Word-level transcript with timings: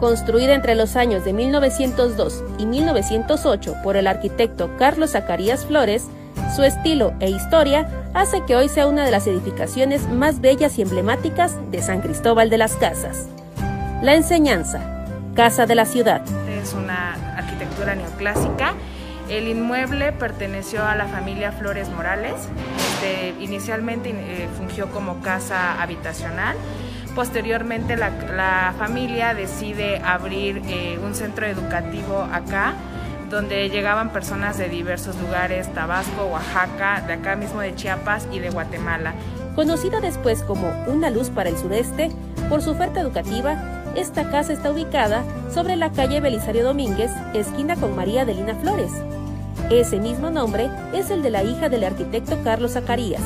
Construida 0.00 0.54
entre 0.54 0.74
los 0.74 0.94
años 0.94 1.24
de 1.24 1.32
1902 1.32 2.44
y 2.58 2.66
1908 2.66 3.76
por 3.82 3.96
el 3.96 4.06
arquitecto 4.06 4.70
Carlos 4.78 5.12
Zacarías 5.12 5.64
Flores, 5.64 6.06
su 6.54 6.64
estilo 6.64 7.14
e 7.18 7.30
historia 7.30 7.88
hace 8.12 8.42
que 8.46 8.56
hoy 8.56 8.68
sea 8.68 8.86
una 8.86 9.06
de 9.06 9.10
las 9.10 9.26
edificaciones 9.26 10.06
más 10.08 10.40
bellas 10.40 10.78
y 10.78 10.82
emblemáticas 10.82 11.56
de 11.70 11.80
San 11.80 12.02
Cristóbal 12.02 12.50
de 12.50 12.58
las 12.58 12.74
Casas. 12.74 13.28
La 14.02 14.14
enseñanza, 14.14 15.04
Casa 15.34 15.64
de 15.64 15.74
la 15.74 15.86
Ciudad. 15.86 16.20
Es 16.62 16.74
una 16.74 17.14
arquitectura 17.36 17.94
neoclásica. 17.94 18.74
El 19.30 19.48
inmueble 19.48 20.12
perteneció 20.12 20.84
a 20.84 20.94
la 20.94 21.06
familia 21.06 21.52
Flores 21.52 21.88
Morales. 21.88 22.34
Este, 22.76 23.34
inicialmente 23.40 24.10
eh, 24.10 24.48
fungió 24.58 24.90
como 24.90 25.20
casa 25.20 25.82
habitacional 25.82 26.56
Posteriormente 27.16 27.96
la, 27.96 28.74
familia 28.76 29.32
decide 29.32 30.02
abrir 30.04 30.60
eh, 30.68 30.98
un 31.02 31.14
centro 31.14 31.46
educativo 31.46 32.28
acá 32.30 32.74
donde 33.30 33.70
llegaban 33.70 34.10
personas 34.10 34.58
de 34.58 34.68
diversos 34.68 35.18
lugares, 35.18 35.72
Tabasco, 35.72 36.26
Oaxaca, 36.26 37.00
de 37.06 37.14
acá 37.14 37.34
mismo 37.34 37.60
de 37.60 37.74
Chiapas 37.74 38.28
y 38.30 38.38
de 38.38 38.50
Guatemala. 38.50 39.14
Conocida 39.54 40.00
después 40.00 40.42
como 40.42 40.70
Una 40.88 41.08
Luz 41.08 41.30
para 41.30 41.48
el 41.48 41.56
Sureste, 41.56 42.10
por 42.50 42.60
su 42.60 42.72
oferta 42.72 43.00
educativa, 43.00 43.82
esta 43.96 44.30
casa 44.30 44.52
está 44.52 44.70
ubicada 44.70 45.24
sobre 45.50 45.74
la 45.76 45.92
calle 45.92 46.20
Belisario 46.20 46.64
Domínguez, 46.64 47.10
esquina 47.32 47.76
con 47.76 47.96
María 47.96 48.26
Delina 48.26 48.54
Flores. 48.56 48.92
Ese 49.70 49.98
mismo 50.00 50.28
nombre 50.28 50.68
es 50.92 51.10
el 51.10 51.22
de 51.22 51.30
la 51.30 51.42
hija 51.42 51.70
del 51.70 51.84
arquitecto 51.84 52.36
Carlos 52.44 52.72
Zacarías, 52.72 53.22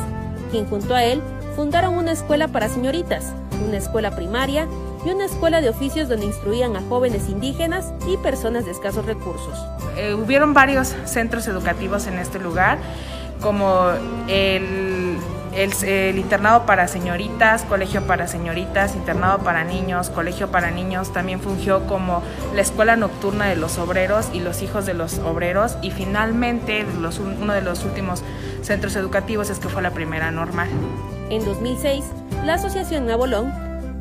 quien 0.52 0.66
junto 0.66 0.94
a 0.94 1.02
él 1.02 1.20
fundaron 1.56 1.96
una 1.96 2.12
escuela 2.12 2.46
para 2.46 2.68
señoritas, 2.68 3.34
una 3.60 3.76
escuela 3.76 4.10
primaria 4.14 4.66
y 5.04 5.10
una 5.10 5.24
escuela 5.24 5.60
de 5.60 5.68
oficios 5.68 6.08
donde 6.08 6.26
instruían 6.26 6.76
a 6.76 6.82
jóvenes 6.82 7.28
indígenas 7.28 7.92
y 8.06 8.16
personas 8.18 8.64
de 8.64 8.72
escasos 8.72 9.06
recursos. 9.06 9.58
Eh, 9.96 10.14
hubieron 10.14 10.54
varios 10.54 10.94
centros 11.04 11.46
educativos 11.48 12.06
en 12.06 12.18
este 12.18 12.38
lugar, 12.38 12.78
como 13.40 13.90
el, 14.28 15.16
el, 15.52 16.18
internado 16.18 16.66
para 16.66 16.86
señoritas, 16.88 17.62
colegio 17.62 18.06
para 18.06 18.26
señoritas, 18.28 18.94
internado 18.94 19.38
para 19.38 19.64
niños, 19.64 20.10
colegio 20.10 20.50
para 20.50 20.70
niños, 20.70 21.12
también 21.12 21.40
fungió 21.40 21.86
como 21.86 22.22
la 22.54 22.60
escuela 22.60 22.96
nocturna 22.96 23.46
de 23.46 23.56
los 23.56 23.78
obreros 23.78 24.28
y 24.32 24.40
los 24.40 24.62
hijos 24.62 24.86
de 24.86 24.94
los 24.94 25.18
obreros 25.18 25.76
y 25.82 25.90
finalmente 25.90 26.84
uno 27.40 27.52
de 27.54 27.62
los 27.62 27.84
últimos 27.84 28.22
centros 28.62 28.94
educativos 28.96 29.50
es 29.50 29.58
que 29.58 29.68
fue 29.68 29.82
la 29.82 29.90
primera 29.90 30.30
normal. 30.30 30.68
En 31.30 31.44
2006, 31.44 32.04
la 32.44 32.54
Asociación 32.54 33.06
Nabolón 33.06 33.52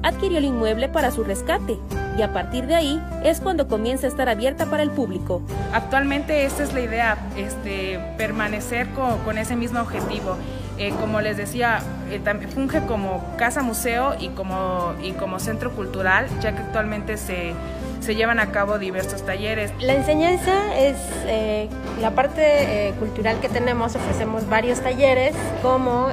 adquirió 0.01 0.39
el 0.39 0.45
inmueble 0.45 0.89
para 0.89 1.11
su 1.11 1.23
rescate 1.23 1.77
y 2.17 2.23
a 2.23 2.33
partir 2.33 2.65
de 2.65 2.73
ahí 2.73 3.03
es 3.23 3.39
cuando 3.39 3.67
comienza 3.67 4.07
a 4.07 4.09
estar 4.09 4.27
abierta 4.29 4.65
para 4.65 4.81
el 4.81 4.89
público. 4.89 5.43
Actualmente 5.71 6.45
esta 6.45 6.63
es 6.63 6.73
la 6.73 6.81
idea, 6.81 7.17
este, 7.37 7.99
permanecer 8.17 8.87
con, 8.89 9.37
ese 9.37 9.55
mismo 9.55 9.79
objetivo. 9.79 10.37
Eh, 10.79 10.91
como 10.99 11.21
les 11.21 11.37
decía, 11.37 11.81
eh, 12.09 12.19
funge 12.55 12.81
como 12.87 13.23
casa 13.37 13.61
museo 13.61 14.15
y 14.19 14.29
como, 14.29 14.95
y 15.03 15.11
como 15.11 15.39
centro 15.39 15.75
cultural, 15.75 16.25
ya 16.41 16.53
que 16.53 16.63
actualmente 16.63 17.17
se, 17.17 17.53
se 17.99 18.15
llevan 18.15 18.39
a 18.39 18.51
cabo 18.51 18.79
diversos 18.79 19.25
talleres. 19.25 19.71
La 19.79 19.93
enseñanza 19.93 20.77
es 20.77 20.95
eh, 21.25 21.69
la 22.01 22.11
parte 22.11 22.93
cultural 22.99 23.39
que 23.39 23.49
tenemos, 23.49 23.95
ofrecemos 23.95 24.47
varios 24.49 24.81
talleres 24.81 25.35
como 25.61 26.09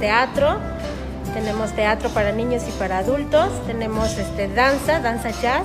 teatro, 0.00 0.58
tenemos 1.34 1.72
teatro 1.72 2.10
para 2.10 2.30
niños 2.30 2.62
y 2.68 2.72
para 2.78 2.98
adultos, 2.98 3.50
tenemos 3.66 4.16
este, 4.18 4.48
danza, 4.48 5.00
danza 5.00 5.30
jazz, 5.30 5.64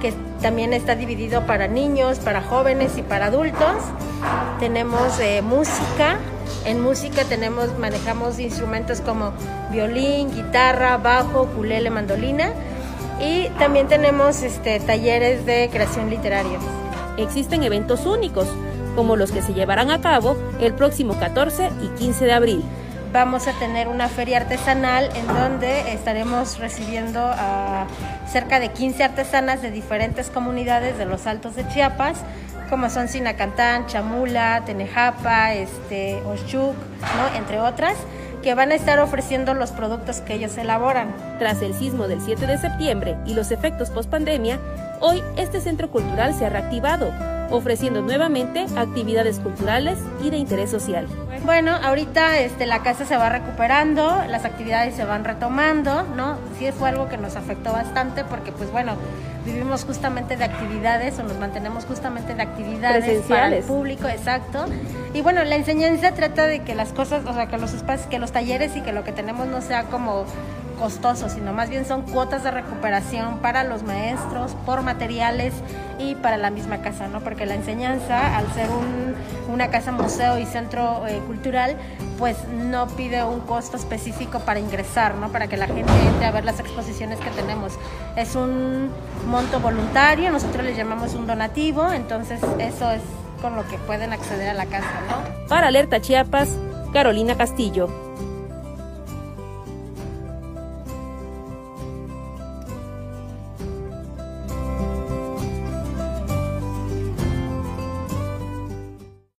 que 0.00 0.14
también 0.40 0.72
está 0.72 0.94
dividido 0.94 1.44
para 1.46 1.66
niños, 1.66 2.20
para 2.20 2.40
jóvenes 2.40 2.96
y 2.96 3.02
para 3.02 3.26
adultos. 3.26 3.76
Tenemos 4.60 5.18
eh, 5.18 5.42
música, 5.42 6.18
en 6.64 6.80
música 6.80 7.24
tenemos, 7.24 7.76
manejamos 7.76 8.38
instrumentos 8.38 9.00
como 9.00 9.32
violín, 9.72 10.30
guitarra, 10.32 10.96
bajo, 10.96 11.46
culele, 11.46 11.90
mandolina 11.90 12.52
y 13.20 13.48
también 13.58 13.88
tenemos 13.88 14.42
este, 14.42 14.80
talleres 14.80 15.46
de 15.46 15.68
creación 15.70 16.10
literaria. 16.10 16.58
Existen 17.16 17.62
eventos 17.62 18.06
únicos, 18.06 18.48
como 18.96 19.16
los 19.16 19.30
que 19.32 19.42
se 19.42 19.54
llevarán 19.54 19.90
a 19.90 20.00
cabo 20.00 20.36
el 20.60 20.74
próximo 20.74 21.18
14 21.18 21.70
y 21.82 21.88
15 21.98 22.24
de 22.24 22.32
abril 22.32 22.64
vamos 23.12 23.48
a 23.48 23.52
tener 23.52 23.88
una 23.88 24.08
feria 24.08 24.38
artesanal 24.38 25.10
en 25.14 25.26
donde 25.26 25.92
estaremos 25.92 26.58
recibiendo 26.58 27.20
a 27.20 27.86
cerca 28.30 28.60
de 28.60 28.68
15 28.68 29.02
artesanas 29.02 29.62
de 29.62 29.70
diferentes 29.70 30.30
comunidades 30.30 30.96
de 30.96 31.06
los 31.06 31.26
Altos 31.26 31.56
de 31.56 31.66
Chiapas, 31.68 32.18
como 32.68 32.88
son 32.88 33.08
Sinacantán, 33.08 33.86
Chamula, 33.86 34.62
Tenejapa, 34.64 35.54
este, 35.54 36.22
Oshuk, 36.22 36.74
¿no? 36.74 37.36
entre 37.36 37.58
otras 37.58 37.96
que 38.42 38.54
van 38.54 38.72
a 38.72 38.74
estar 38.74 38.98
ofreciendo 39.00 39.54
los 39.54 39.70
productos 39.70 40.20
que 40.20 40.34
ellos 40.34 40.56
elaboran. 40.56 41.14
Tras 41.38 41.62
el 41.62 41.74
sismo 41.74 42.08
del 42.08 42.20
7 42.20 42.46
de 42.46 42.58
septiembre 42.58 43.16
y 43.26 43.34
los 43.34 43.50
efectos 43.50 43.90
post 43.90 44.10
pandemia, 44.10 44.58
hoy 45.00 45.22
este 45.36 45.60
centro 45.60 45.90
cultural 45.90 46.34
se 46.34 46.46
ha 46.46 46.50
reactivado 46.50 47.12
ofreciendo 47.50 48.02
nuevamente 48.02 48.66
actividades 48.76 49.38
culturales 49.40 49.98
y 50.22 50.30
de 50.30 50.36
interés 50.36 50.70
social. 50.70 51.06
Bueno, 51.44 51.72
ahorita 51.74 52.38
este, 52.40 52.66
la 52.66 52.82
casa 52.82 53.04
se 53.06 53.16
va 53.16 53.28
recuperando, 53.28 54.22
las 54.28 54.44
actividades 54.44 54.94
se 54.94 55.04
van 55.04 55.24
retomando, 55.24 56.02
¿no? 56.14 56.36
Sí 56.58 56.70
fue 56.72 56.90
algo 56.90 57.08
que 57.08 57.16
nos 57.16 57.36
afectó 57.36 57.72
bastante 57.72 58.24
porque, 58.24 58.52
pues 58.52 58.70
bueno, 58.70 58.96
vivimos 59.44 59.84
justamente 59.84 60.36
de 60.36 60.44
actividades 60.44 61.18
o 61.18 61.22
nos 61.22 61.38
mantenemos 61.38 61.84
justamente 61.86 62.34
de 62.34 62.42
actividades 62.42 63.22
para 63.22 63.56
el 63.56 63.64
público, 63.64 64.08
exacto. 64.08 64.66
Y 65.14 65.22
bueno, 65.22 65.42
la 65.44 65.56
enseñanza 65.56 66.12
trata 66.12 66.46
de 66.46 66.60
que 66.60 66.74
las 66.74 66.92
cosas, 66.92 67.24
o 67.26 67.32
sea, 67.32 67.46
que 67.46 67.58
los 67.58 67.72
espacios, 67.72 68.08
que 68.08 68.18
los 68.18 68.32
talleres 68.32 68.76
y 68.76 68.82
que 68.82 68.92
lo 68.92 69.02
que 69.02 69.12
tenemos 69.12 69.46
no 69.46 69.60
sea 69.60 69.84
como 69.84 70.24
costoso, 70.80 71.28
sino 71.28 71.52
más 71.52 71.68
bien 71.68 71.84
son 71.84 72.02
cuotas 72.02 72.42
de 72.42 72.50
recuperación 72.50 73.38
para 73.38 73.62
los 73.62 73.82
maestros, 73.82 74.56
por 74.66 74.82
materiales 74.82 75.52
y 75.98 76.14
para 76.16 76.38
la 76.38 76.50
misma 76.50 76.78
casa, 76.78 77.06
¿no? 77.06 77.20
Porque 77.20 77.46
la 77.46 77.54
enseñanza, 77.54 78.36
al 78.36 78.50
ser 78.54 78.68
una 79.52 79.68
casa 79.68 79.92
museo 79.92 80.38
y 80.38 80.46
centro 80.46 81.06
eh, 81.06 81.20
cultural, 81.26 81.76
pues 82.18 82.36
no 82.48 82.86
pide 82.88 83.22
un 83.22 83.40
costo 83.40 83.76
específico 83.76 84.40
para 84.40 84.58
ingresar, 84.58 85.14
¿no? 85.16 85.30
Para 85.30 85.46
que 85.46 85.56
la 85.56 85.66
gente 85.66 85.92
entre 86.08 86.26
a 86.26 86.30
ver 86.30 86.44
las 86.44 86.58
exposiciones 86.58 87.20
que 87.20 87.30
tenemos. 87.30 87.74
Es 88.16 88.34
un 88.34 88.90
monto 89.28 89.60
voluntario, 89.60 90.32
nosotros 90.32 90.64
le 90.64 90.74
llamamos 90.74 91.14
un 91.14 91.26
donativo, 91.26 91.92
entonces 91.92 92.40
eso 92.58 92.90
es 92.90 93.02
con 93.42 93.54
lo 93.54 93.66
que 93.68 93.78
pueden 93.78 94.12
acceder 94.12 94.48
a 94.48 94.54
la 94.54 94.66
casa, 94.66 95.00
¿no? 95.08 95.46
Para 95.48 95.68
Alerta 95.68 96.00
Chiapas, 96.00 96.56
Carolina 96.92 97.36
Castillo. 97.36 98.09